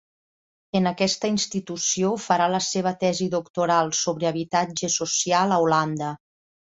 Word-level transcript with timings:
En 0.77 0.91
aquesta 0.91 1.29
institució 1.33 2.13
farà 2.23 2.47
la 2.53 2.61
seva 2.67 2.93
tesi 3.03 3.27
doctoral 3.35 3.93
sobre 3.99 4.31
habitatge 4.31 4.89
social 4.99 5.55
a 5.55 5.61
Holanda. 5.67 6.09